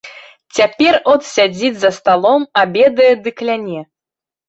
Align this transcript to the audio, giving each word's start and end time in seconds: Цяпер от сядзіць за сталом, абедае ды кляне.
Цяпер 0.59 0.97
от 1.13 1.21
сядзіць 1.35 1.73
за 1.83 1.93
сталом, 2.01 2.51
абедае 2.65 3.15
ды 3.25 3.39
кляне. 3.39 3.81